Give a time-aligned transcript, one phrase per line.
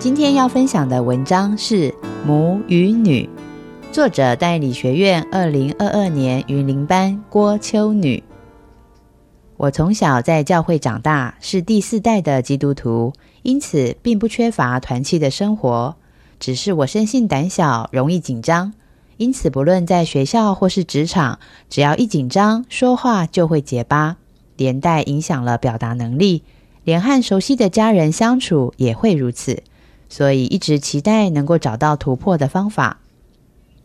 [0.00, 1.90] 今天要分享的文章是
[2.24, 3.28] 《母与女》，
[3.92, 8.22] 作者代理学院二零二二年云林班郭秋女。
[9.56, 15.96] 我从小在教会长大，是第四代的基督徒，因此并不缺乏团契的生活。
[16.38, 18.72] 只是我生性胆小，容易紧张，
[19.16, 24.16] 因此不论在学校或是职场，只要一紧张，说话就会结巴，
[24.56, 26.44] 连带影响了表达能力。
[26.84, 29.64] 连和熟悉的家人相处也会如此，
[30.08, 32.98] 所以一直期待能够找到突破的方法。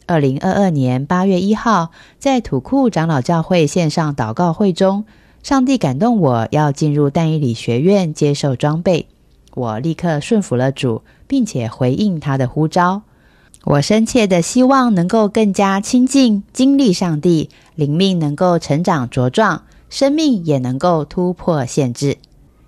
[0.06, 5.06] 二零二二年八月一号，在土库长老教会线上祷告会中，
[5.42, 9.08] 上帝感动我要进入但以理学院接受装备，
[9.54, 13.04] 我立刻顺服了主，并且回应他的呼召。
[13.66, 22.18] 我深切的希望能够更加亲近、经历上帝，灵命能够成长茁壮，生命也能够突破限制。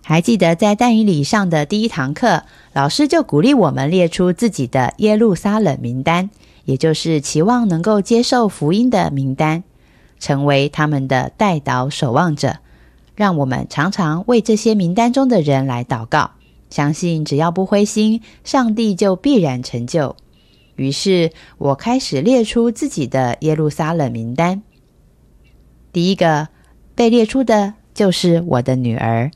[0.07, 6.29] 还记得在但以理上的第一堂课，老师就鼓励我们列出自己的耶路撒冷名单，
[6.65, 9.63] 也就是期望能够接受福音的名单，
[10.19, 12.57] 成为他们的代祷守望者。
[13.15, 16.33] 让我们常常为这些名单中的人来祷告，
[16.69, 20.15] 相信只要不灰心，上帝就必然成就。
[20.75, 24.61] 于是我开始列出自己的耶路撒冷名单。
[25.91, 26.49] 第一个
[26.93, 29.31] 被列出的就是我的女儿。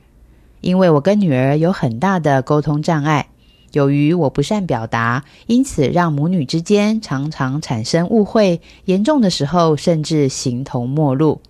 [0.62, 3.28] 因为我跟女儿有很大的沟通障碍，
[3.72, 11.42] 由于我不善表达，因此让母女之间常常产生误会，严重的时候甚至形同陌路。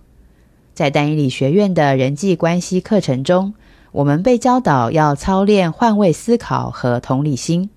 [0.74, 3.54] 在丹尼理学院的人际关系课程中，
[3.92, 7.68] 我们被教导要操练换位思考和同理心。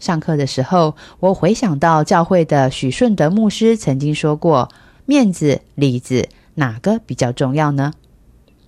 [0.00, 4.68] 上课的时候，我回想到教会的许顺德牧师曾经说过
[5.06, 7.92] ：“面子、里子，哪个比较重要呢？”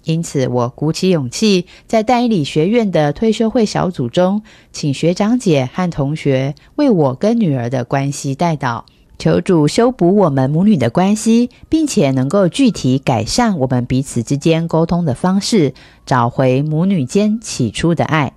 [0.05, 8.85] 因此，我鼓起勇气，在代理学院的退休会小组中，请学长姐和同学为我跟女儿的关系代祷，
[9.19, 15.75] 求主修补我们母女的关系，并且能够具体改善我们彼此之间沟通的方式，
[16.07, 18.33] 找回母女间起初的爱。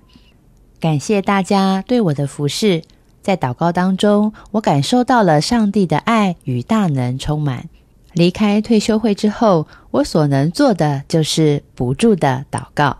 [0.78, 2.82] 感谢大家对我的服侍，
[3.22, 7.70] 在祷告当中，我感受到了上帝的爱与大能充满。
[8.14, 12.98] 离开退休会之后，我所能做的就是不住的祷告。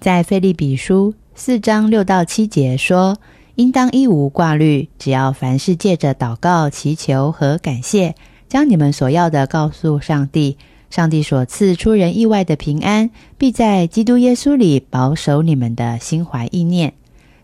[0.00, 3.18] 在腓利比书四章六到七节说
[3.54, 8.16] ：“应当一无挂虑，只要凡事借着祷告、祈求和感谢，
[8.48, 10.58] 将你们所要的告诉上帝。
[10.90, 16.94] 上帝所赐出人意外的平安，必在基督耶稣里保守你们的心怀意念。”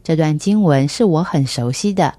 [0.03, 2.15] 这段经文是我很熟悉的。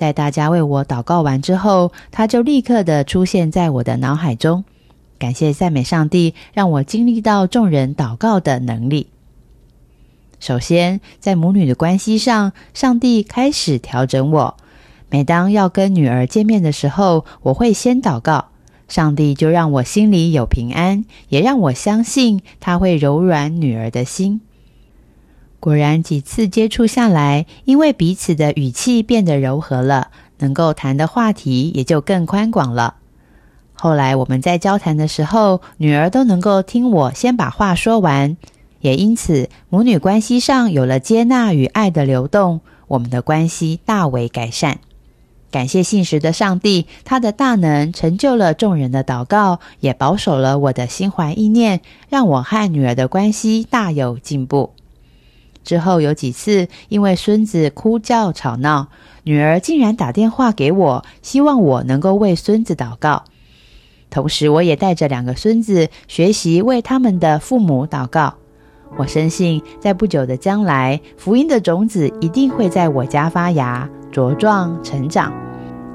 [0.00, 4.64] 在大家为我祷告完之后，他就立刻的出现在我的脑海中。
[5.18, 9.08] 感谢赞美上帝，让我经历到众人祷告的能力。
[10.38, 14.56] 首先，在母女的关系上，上帝开始调整我。
[15.10, 18.46] 每当要跟女儿见面的时候，我会先祷告，
[18.88, 24.40] 上帝就让我心里有平安，也让我相信他会柔软女儿的心。
[25.60, 32.94] 果然，几次接触下来，因为彼此的语气变得柔和了，能够谈的话题也就更宽广了。
[33.74, 38.38] 后来我们在交谈的时候，女儿都能够听我先把话说完，
[38.80, 44.78] 也因此母女关系上有了接纳与爱的流动，我们的关系大为改善。
[45.50, 54.72] 感谢信实的上帝，他的大能成就了众人的祷告，也保守了我的心怀意念，让我和女儿的关系大有进步。
[55.62, 58.88] 之后有几次，因为孙子哭叫吵闹，
[59.24, 63.24] 女儿竟然打电话给我，希望我能够为孙子祷告。
[64.08, 68.34] 同时，我也带着两个孙子学习为他们的父母祷告。
[68.96, 75.32] 我深信，在不久的将来，福音的种子一定会在我家发芽、茁壮、成长。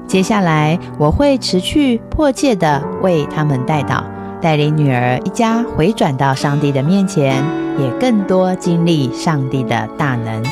[0.06, 4.15] 接下来，我会持续迫切的为他们代祷。
[4.40, 7.42] 带领女儿一家回转到上帝的面前，
[7.78, 10.42] 也更多经历上帝的大能。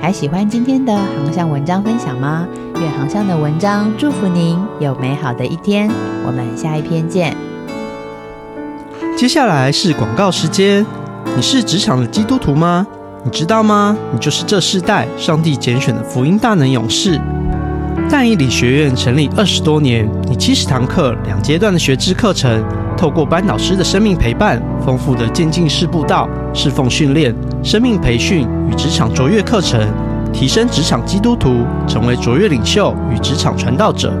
[0.00, 2.46] 还喜欢今天的航向文章分享吗？
[2.80, 5.88] 愿航向的文章祝福您有美好的一天。
[6.26, 7.34] 我们下一篇见。
[9.16, 10.84] 接下来是广告时间。
[11.36, 12.86] 你是职场的基督徒吗？
[13.24, 13.96] 你知道吗？
[14.12, 17.18] 你就是这世代上帝拣选的福音大能勇士。
[18.16, 22.64] 但以理学院成立二十多年，以七十堂课、两阶段的学制课程，
[22.96, 29.92] 透过班导师的生命陪伴、丰富的渐进式步道、侍奉训练、生命培训与职场卓越课程，
[30.32, 34.14] 提升职场基督徒，成为卓越领袖与职场传道者。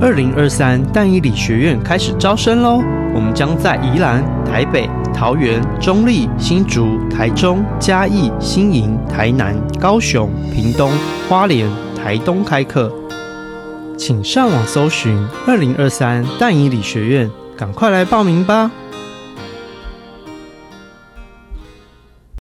[0.00, 2.80] 二零二三但以理学院开始招生喽！
[3.12, 10.92] 我们将在宜兰、台北、桃园、中立、新竹、台中、嘉义、新营、台南、高雄、屏东、
[11.28, 11.68] 花莲、
[12.00, 12.88] 台东开课。
[13.96, 15.16] 请上网搜寻
[15.46, 18.70] 二零二三淡宜理学院，赶快来报名吧！